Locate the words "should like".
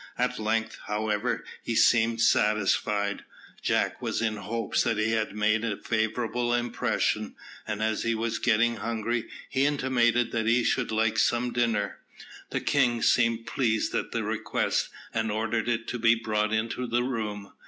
10.63-11.19